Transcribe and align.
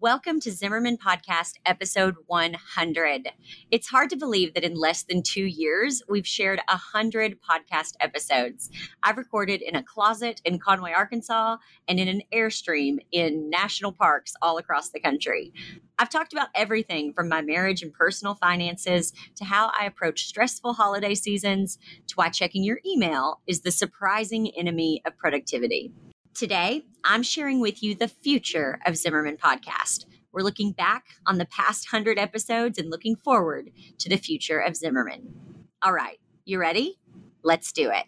Welcome 0.00 0.38
to 0.42 0.52
Zimmerman 0.52 0.96
Podcast, 0.96 1.54
episode 1.66 2.14
100. 2.26 3.32
It's 3.72 3.88
hard 3.88 4.10
to 4.10 4.16
believe 4.16 4.54
that 4.54 4.62
in 4.62 4.74
less 4.74 5.02
than 5.02 5.24
two 5.24 5.42
years, 5.42 6.04
we've 6.08 6.26
shared 6.26 6.60
100 6.68 7.38
podcast 7.42 7.94
episodes. 7.98 8.70
I've 9.02 9.16
recorded 9.16 9.60
in 9.60 9.74
a 9.74 9.82
closet 9.82 10.40
in 10.44 10.60
Conway, 10.60 10.92
Arkansas, 10.92 11.56
and 11.88 11.98
in 11.98 12.06
an 12.06 12.22
Airstream 12.32 12.98
in 13.10 13.50
national 13.50 13.90
parks 13.90 14.34
all 14.40 14.58
across 14.58 14.90
the 14.90 15.00
country. 15.00 15.52
I've 15.98 16.10
talked 16.10 16.32
about 16.32 16.50
everything 16.54 17.12
from 17.12 17.28
my 17.28 17.42
marriage 17.42 17.82
and 17.82 17.92
personal 17.92 18.36
finances 18.36 19.12
to 19.34 19.44
how 19.44 19.72
I 19.76 19.84
approach 19.86 20.26
stressful 20.26 20.74
holiday 20.74 21.16
seasons 21.16 21.76
to 22.06 22.14
why 22.14 22.28
checking 22.28 22.62
your 22.62 22.78
email 22.86 23.40
is 23.48 23.62
the 23.62 23.72
surprising 23.72 24.52
enemy 24.56 25.02
of 25.04 25.18
productivity. 25.18 25.90
Today, 26.38 26.84
I'm 27.02 27.24
sharing 27.24 27.58
with 27.58 27.82
you 27.82 27.96
the 27.96 28.06
future 28.06 28.78
of 28.86 28.96
Zimmerman 28.96 29.38
Podcast. 29.38 30.04
We're 30.30 30.42
looking 30.42 30.70
back 30.70 31.06
on 31.26 31.38
the 31.38 31.46
past 31.46 31.92
100 31.92 32.16
episodes 32.16 32.78
and 32.78 32.90
looking 32.90 33.16
forward 33.16 33.72
to 33.98 34.08
the 34.08 34.18
future 34.18 34.60
of 34.60 34.76
Zimmerman. 34.76 35.34
All 35.82 35.92
right, 35.92 36.20
you 36.44 36.60
ready? 36.60 37.00
Let's 37.42 37.72
do 37.72 37.90
it. 37.90 38.04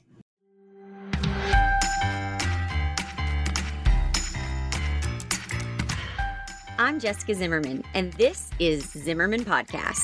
I'm 6.81 6.99
Jessica 6.99 7.35
Zimmerman, 7.35 7.85
and 7.93 8.11
this 8.15 8.49
is 8.59 8.91
Zimmerman 8.93 9.45
Podcast. 9.45 10.01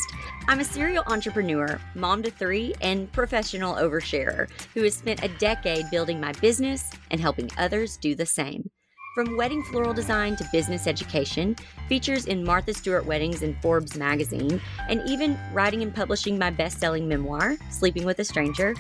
I'm 0.47 0.61
a 0.61 0.65
serial 0.65 1.05
entrepreneur, 1.07 1.80
mom 1.95 2.23
to 2.23 2.30
three, 2.30 2.75
and 2.83 3.11
professional 3.12 3.77
oversharer 3.77 4.51
who 4.75 4.83
has 4.83 4.95
spent 4.95 5.25
a 5.25 5.29
decade 5.39 5.89
building 5.91 6.21
my 6.21 6.33
business 6.33 6.91
and 7.11 7.19
helping 7.19 7.49
others 7.57 7.97
do 7.97 8.15
the 8.15 8.27
same. 8.27 8.69
From 9.15 9.39
wedding 9.39 9.62
floral 9.62 9.95
design 9.95 10.37
to 10.37 10.47
business 10.52 10.87
education, 10.87 11.57
features 11.89 12.27
in 12.27 12.45
Martha 12.45 12.75
Stewart 12.75 13.07
Weddings 13.07 13.41
and 13.41 13.57
Forbes 13.63 13.97
magazine, 13.97 14.61
and 14.91 15.01
even 15.09 15.38
writing 15.54 15.82
and 15.82 15.95
publishing 15.95 16.38
my 16.38 16.51
best 16.51 16.79
selling 16.79 17.09
memoir, 17.09 17.57
Sleeping 17.71 18.04
with 18.04 18.19
a 18.19 18.24
Stranger, 18.24 18.74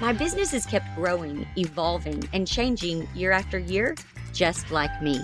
my 0.00 0.12
business 0.12 0.52
has 0.52 0.66
kept 0.66 0.86
growing, 0.94 1.44
evolving, 1.56 2.22
and 2.32 2.46
changing 2.46 3.08
year 3.12 3.32
after 3.32 3.58
year, 3.58 3.96
just 4.32 4.70
like 4.70 5.02
me. 5.02 5.20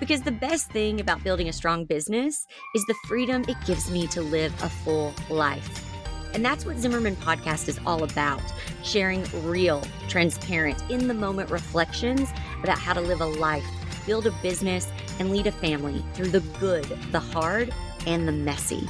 Because 0.00 0.22
the 0.22 0.32
best 0.32 0.70
thing 0.72 0.98
about 0.98 1.22
building 1.22 1.50
a 1.50 1.52
strong 1.52 1.84
business 1.84 2.46
is 2.74 2.84
the 2.86 2.94
freedom 3.06 3.44
it 3.46 3.56
gives 3.66 3.90
me 3.90 4.06
to 4.08 4.22
live 4.22 4.52
a 4.62 4.68
full 4.68 5.14
life. 5.28 5.86
And 6.32 6.44
that's 6.44 6.64
what 6.64 6.78
Zimmerman 6.78 7.16
Podcast 7.16 7.68
is 7.68 7.78
all 7.84 8.02
about 8.02 8.40
sharing 8.82 9.24
real, 9.44 9.82
transparent, 10.08 10.82
in 10.90 11.06
the 11.06 11.14
moment 11.14 11.50
reflections 11.50 12.30
about 12.62 12.78
how 12.78 12.94
to 12.94 13.00
live 13.00 13.20
a 13.20 13.26
life, 13.26 13.66
build 14.06 14.26
a 14.26 14.30
business, 14.42 14.88
and 15.18 15.30
lead 15.30 15.46
a 15.46 15.52
family 15.52 16.02
through 16.14 16.28
the 16.28 16.40
good, 16.58 16.84
the 17.12 17.20
hard, 17.20 17.74
and 18.06 18.26
the 18.26 18.32
messy. 18.32 18.88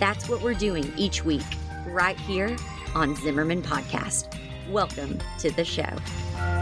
That's 0.00 0.28
what 0.28 0.42
we're 0.42 0.54
doing 0.54 0.92
each 0.96 1.24
week, 1.24 1.42
right 1.86 2.18
here 2.18 2.56
on 2.94 3.14
Zimmerman 3.14 3.62
Podcast. 3.62 4.36
Welcome 4.68 5.20
to 5.38 5.50
the 5.52 5.64
show. 5.64 6.59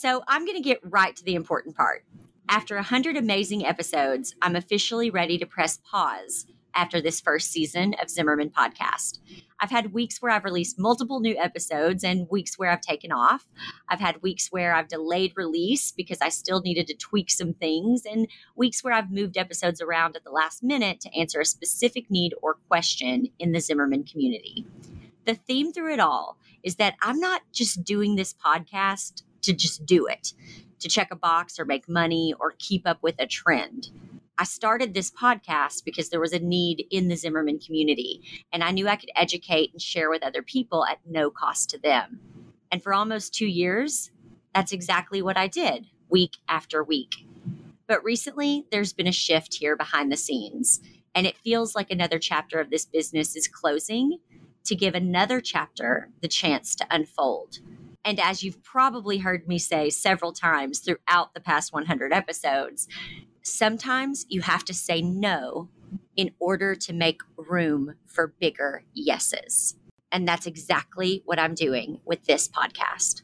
So 0.00 0.22
I'm 0.26 0.46
going 0.46 0.56
to 0.56 0.62
get 0.62 0.80
right 0.82 1.14
to 1.14 1.22
the 1.22 1.34
important 1.34 1.76
part. 1.76 2.06
After 2.48 2.74
100 2.76 3.18
amazing 3.18 3.66
episodes, 3.66 4.34
I'm 4.40 4.56
officially 4.56 5.10
ready 5.10 5.36
to 5.36 5.44
press 5.44 5.78
pause 5.84 6.46
after 6.74 7.02
this 7.02 7.20
first 7.20 7.52
season 7.52 7.94
of 8.00 8.08
Zimmerman 8.08 8.48
Podcast. 8.48 9.18
I've 9.60 9.68
had 9.68 9.92
weeks 9.92 10.22
where 10.22 10.32
I've 10.32 10.46
released 10.46 10.78
multiple 10.78 11.20
new 11.20 11.36
episodes 11.36 12.02
and 12.02 12.26
weeks 12.30 12.58
where 12.58 12.70
I've 12.70 12.80
taken 12.80 13.12
off. 13.12 13.44
I've 13.90 14.00
had 14.00 14.22
weeks 14.22 14.48
where 14.50 14.74
I've 14.74 14.88
delayed 14.88 15.34
release 15.36 15.92
because 15.92 16.22
I 16.22 16.30
still 16.30 16.62
needed 16.62 16.86
to 16.86 16.94
tweak 16.94 17.30
some 17.30 17.52
things, 17.52 18.06
and 18.06 18.26
weeks 18.56 18.82
where 18.82 18.94
I've 18.94 19.12
moved 19.12 19.36
episodes 19.36 19.82
around 19.82 20.16
at 20.16 20.24
the 20.24 20.30
last 20.30 20.62
minute 20.62 21.02
to 21.02 21.14
answer 21.14 21.42
a 21.42 21.44
specific 21.44 22.10
need 22.10 22.32
or 22.40 22.54
question 22.68 23.26
in 23.38 23.52
the 23.52 23.60
Zimmerman 23.60 24.04
community. 24.04 24.64
The 25.26 25.34
theme 25.34 25.74
through 25.74 25.92
it 25.92 26.00
all 26.00 26.38
is 26.62 26.76
that 26.76 26.94
I'm 27.02 27.20
not 27.20 27.42
just 27.52 27.84
doing 27.84 28.16
this 28.16 28.32
podcast 28.32 29.24
to 29.42 29.52
just 29.52 29.86
do 29.86 30.06
it, 30.06 30.32
to 30.80 30.88
check 30.88 31.08
a 31.10 31.16
box 31.16 31.58
or 31.58 31.64
make 31.64 31.88
money 31.88 32.34
or 32.38 32.54
keep 32.58 32.86
up 32.86 33.02
with 33.02 33.14
a 33.18 33.26
trend. 33.26 33.90
I 34.38 34.44
started 34.44 34.94
this 34.94 35.10
podcast 35.10 35.84
because 35.84 36.08
there 36.08 36.20
was 36.20 36.32
a 36.32 36.38
need 36.38 36.86
in 36.90 37.08
the 37.08 37.16
Zimmerman 37.16 37.58
community, 37.58 38.22
and 38.52 38.64
I 38.64 38.70
knew 38.70 38.88
I 38.88 38.96
could 38.96 39.10
educate 39.14 39.72
and 39.72 39.82
share 39.82 40.08
with 40.08 40.22
other 40.22 40.42
people 40.42 40.86
at 40.86 40.98
no 41.06 41.30
cost 41.30 41.68
to 41.70 41.78
them. 41.78 42.20
And 42.72 42.82
for 42.82 42.94
almost 42.94 43.34
two 43.34 43.46
years, 43.46 44.10
that's 44.54 44.72
exactly 44.72 45.20
what 45.20 45.36
I 45.36 45.46
did, 45.46 45.86
week 46.08 46.38
after 46.48 46.82
week. 46.82 47.26
But 47.86 48.02
recently, 48.02 48.64
there's 48.70 48.92
been 48.92 49.06
a 49.06 49.12
shift 49.12 49.54
here 49.54 49.76
behind 49.76 50.10
the 50.10 50.16
scenes, 50.16 50.80
and 51.14 51.26
it 51.26 51.36
feels 51.36 51.74
like 51.74 51.90
another 51.90 52.18
chapter 52.18 52.60
of 52.60 52.70
this 52.70 52.86
business 52.86 53.36
is 53.36 53.48
closing 53.48 54.20
to 54.64 54.74
give 54.74 54.94
another 54.94 55.40
chapter 55.40 56.08
the 56.22 56.28
chance 56.28 56.74
to 56.76 56.86
unfold. 56.90 57.58
And 58.04 58.18
as 58.18 58.42
you've 58.42 58.62
probably 58.62 59.18
heard 59.18 59.46
me 59.46 59.58
say 59.58 59.90
several 59.90 60.32
times 60.32 60.80
throughout 60.80 61.34
the 61.34 61.40
past 61.40 61.72
100 61.72 62.12
episodes, 62.12 62.88
sometimes 63.42 64.26
you 64.28 64.40
have 64.42 64.64
to 64.64 64.74
say 64.74 65.02
no 65.02 65.68
in 66.16 66.32
order 66.38 66.74
to 66.74 66.92
make 66.92 67.20
room 67.36 67.94
for 68.06 68.28
bigger 68.40 68.84
yeses. 68.94 69.76
And 70.12 70.26
that's 70.26 70.46
exactly 70.46 71.22
what 71.24 71.38
I'm 71.38 71.54
doing 71.54 72.00
with 72.04 72.24
this 72.24 72.48
podcast. 72.48 73.22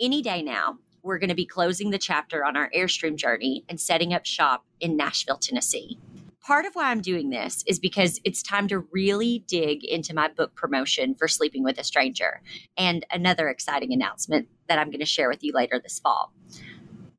Any 0.00 0.22
day 0.22 0.42
now, 0.42 0.78
we're 1.02 1.18
going 1.18 1.30
to 1.30 1.34
be 1.34 1.46
closing 1.46 1.90
the 1.90 1.98
chapter 1.98 2.44
on 2.44 2.56
our 2.56 2.70
Airstream 2.70 3.16
journey 3.16 3.64
and 3.68 3.80
setting 3.80 4.14
up 4.14 4.24
shop 4.24 4.64
in 4.78 4.96
Nashville, 4.96 5.38
Tennessee 5.38 5.98
part 6.42 6.66
of 6.66 6.74
why 6.74 6.90
I'm 6.90 7.00
doing 7.00 7.30
this 7.30 7.62
is 7.66 7.78
because 7.78 8.20
it's 8.24 8.42
time 8.42 8.68
to 8.68 8.80
really 8.92 9.44
dig 9.46 9.84
into 9.84 10.14
my 10.14 10.28
book 10.28 10.54
promotion 10.54 11.14
for 11.14 11.28
Sleeping 11.28 11.62
with 11.62 11.78
a 11.78 11.84
Stranger 11.84 12.42
and 12.76 13.06
another 13.10 13.48
exciting 13.48 13.92
announcement 13.92 14.48
that 14.68 14.78
I'm 14.78 14.88
going 14.88 15.00
to 15.00 15.06
share 15.06 15.28
with 15.28 15.44
you 15.44 15.52
later 15.52 15.80
this 15.80 15.98
fall. 16.00 16.32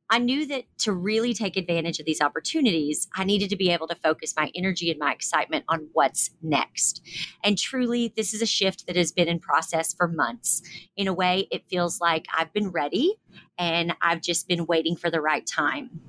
I 0.10 0.20
knew 0.20 0.46
that 0.48 0.66
to 0.80 0.92
really 0.92 1.34
take 1.34 1.58
advantage 1.58 2.00
of 2.00 2.06
these 2.06 2.22
opportunities, 2.22 3.08
I 3.16 3.24
needed 3.24 3.50
to 3.50 3.56
be 3.56 3.72
able 3.72 3.88
to 3.88 3.96
focus 3.96 4.36
my 4.38 4.52
energy 4.54 4.92
and 4.92 5.00
my 5.00 5.12
excitement 5.12 5.66
on 5.70 5.88
what's 5.94 6.30
next. 6.42 7.02
And 7.44 7.58
truly, 7.58 8.14
this 8.16 8.34
is 8.34 8.42
a 8.42 8.46
shift 8.46 8.86
that 8.86 8.96
has 8.96 9.12
been 9.12 9.28
in 9.28 9.40
process 9.40 9.94
for 9.94 10.08
months. 10.08 10.62
In 10.96 11.08
a 11.08 11.14
way, 11.14 11.48
it 11.50 11.68
feels 11.68 12.00
like 12.00 12.28
I've 12.38 12.54
been 12.54 12.70
ready 12.70 13.16
and 13.58 13.96
I've 14.02 14.22
just 14.22 14.48
been 14.48 14.68
waiting 14.68 14.96
for 14.96 15.10
the 15.10 15.22
right 15.22 15.48
time. 15.48 16.02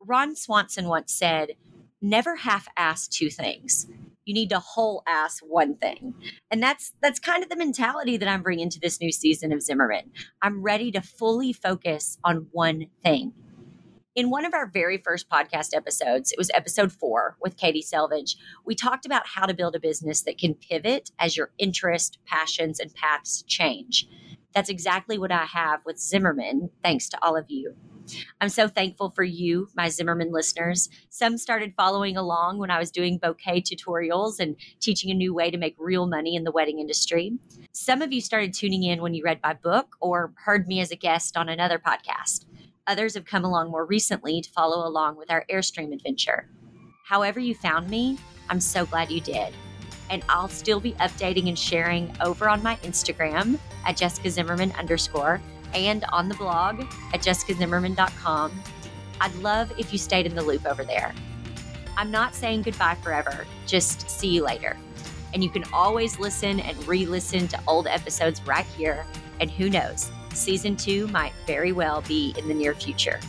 Ron 0.00 0.34
Swanson 0.34 0.86
once 0.86 1.14
said, 1.14 1.52
never 2.00 2.36
half 2.36 2.68
ass 2.76 3.06
two 3.08 3.30
things. 3.30 3.86
You 4.24 4.34
need 4.34 4.50
to 4.50 4.58
whole 4.58 5.02
ass 5.08 5.40
one 5.40 5.76
thing. 5.76 6.14
And 6.50 6.62
that's 6.62 6.92
that's 7.02 7.18
kind 7.18 7.42
of 7.42 7.48
the 7.48 7.56
mentality 7.56 8.16
that 8.16 8.28
i'm 8.28 8.42
bringing 8.42 8.70
to 8.70 8.80
this 8.80 9.00
new 9.00 9.12
season 9.12 9.52
of 9.52 9.62
zimmerman. 9.62 10.10
I'm 10.42 10.62
ready 10.62 10.90
to 10.92 11.00
fully 11.00 11.52
focus 11.52 12.18
on 12.22 12.46
one 12.52 12.86
thing. 13.02 13.32
In 14.16 14.28
one 14.28 14.44
of 14.44 14.54
our 14.54 14.66
very 14.66 14.98
first 14.98 15.28
podcast 15.30 15.74
episodes 15.74 16.32
it 16.32 16.38
was 16.38 16.50
episode 16.52 16.92
four 16.92 17.36
with 17.40 17.56
katie 17.56 17.82
selvidge 17.82 18.36
we 18.66 18.74
talked 18.74 19.06
about 19.06 19.26
how 19.26 19.46
to 19.46 19.54
build 19.54 19.76
a 19.76 19.80
business 19.80 20.22
that 20.22 20.36
can 20.36 20.54
pivot 20.54 21.10
as 21.18 21.36
your 21.36 21.52
interest 21.58 22.18
passions 22.26 22.80
and 22.80 22.92
paths 22.94 23.42
change 23.46 24.08
that's 24.54 24.68
exactly 24.68 25.18
what 25.18 25.32
i 25.32 25.44
have 25.44 25.80
with 25.84 25.98
zimmerman 25.98 26.70
thanks 26.82 27.08
to 27.08 27.18
all 27.22 27.36
of 27.36 27.44
you 27.48 27.74
I'm 28.40 28.48
so 28.48 28.68
thankful 28.68 29.10
for 29.14 29.24
you, 29.24 29.68
my 29.76 29.88
Zimmerman 29.88 30.32
listeners. 30.32 30.88
Some 31.08 31.38
started 31.38 31.74
following 31.76 32.16
along 32.16 32.58
when 32.58 32.70
I 32.70 32.78
was 32.78 32.90
doing 32.90 33.18
bouquet 33.18 33.62
tutorials 33.62 34.40
and 34.40 34.56
teaching 34.80 35.10
a 35.10 35.14
new 35.14 35.34
way 35.34 35.50
to 35.50 35.58
make 35.58 35.76
real 35.78 36.06
money 36.06 36.36
in 36.36 36.44
the 36.44 36.52
wedding 36.52 36.78
industry. 36.78 37.32
Some 37.72 38.02
of 38.02 38.12
you 38.12 38.20
started 38.20 38.54
tuning 38.54 38.82
in 38.82 39.02
when 39.02 39.14
you 39.14 39.22
read 39.24 39.40
my 39.42 39.54
book 39.54 39.96
or 40.00 40.32
heard 40.36 40.66
me 40.66 40.80
as 40.80 40.90
a 40.90 40.96
guest 40.96 41.36
on 41.36 41.48
another 41.48 41.78
podcast. 41.78 42.46
Others 42.86 43.14
have 43.14 43.24
come 43.24 43.44
along 43.44 43.70
more 43.70 43.86
recently 43.86 44.40
to 44.40 44.50
follow 44.50 44.86
along 44.86 45.16
with 45.16 45.30
our 45.30 45.44
Airstream 45.50 45.92
adventure. 45.92 46.48
However, 47.04 47.40
you 47.40 47.54
found 47.54 47.88
me, 47.88 48.18
I'm 48.48 48.60
so 48.60 48.86
glad 48.86 49.10
you 49.10 49.20
did. 49.20 49.54
And 50.10 50.22
I'll 50.28 50.48
still 50.48 50.80
be 50.80 50.92
updating 50.94 51.48
and 51.48 51.58
sharing 51.58 52.12
over 52.20 52.48
on 52.48 52.62
my 52.62 52.76
Instagram 52.76 53.58
at 53.86 53.96
Jessica 53.96 54.30
Zimmerman 54.30 54.72
underscore 54.72 55.40
and 55.72 56.04
on 56.12 56.28
the 56.28 56.34
blog 56.34 56.80
at 57.14 57.20
jessicazimmerman.com. 57.20 58.62
I'd 59.20 59.34
love 59.36 59.72
if 59.78 59.92
you 59.92 59.98
stayed 59.98 60.26
in 60.26 60.34
the 60.34 60.42
loop 60.42 60.66
over 60.66 60.84
there. 60.84 61.14
I'm 61.96 62.10
not 62.10 62.34
saying 62.34 62.62
goodbye 62.62 62.96
forever, 63.02 63.46
just 63.66 64.08
see 64.10 64.28
you 64.28 64.44
later. 64.44 64.76
And 65.32 65.44
you 65.44 65.50
can 65.50 65.64
always 65.72 66.18
listen 66.18 66.60
and 66.60 66.88
re 66.88 67.06
listen 67.06 67.46
to 67.48 67.60
old 67.68 67.86
episodes 67.86 68.42
right 68.46 68.66
here. 68.76 69.04
And 69.38 69.50
who 69.50 69.70
knows, 69.70 70.10
season 70.32 70.76
two 70.76 71.06
might 71.08 71.32
very 71.46 71.72
well 71.72 72.02
be 72.02 72.34
in 72.36 72.48
the 72.48 72.54
near 72.54 72.74
future. 72.74 73.20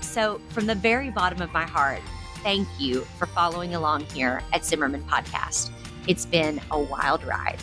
So, 0.00 0.40
from 0.48 0.66
the 0.66 0.74
very 0.74 1.10
bottom 1.10 1.40
of 1.42 1.52
my 1.52 1.64
heart, 1.64 2.00
thank 2.42 2.68
you 2.78 3.02
for 3.18 3.26
following 3.26 3.74
along 3.74 4.04
here 4.06 4.42
at 4.52 4.64
Zimmerman 4.64 5.02
Podcast. 5.04 5.70
It's 6.08 6.26
been 6.26 6.60
a 6.72 6.78
wild 6.80 7.22
ride. 7.22 7.58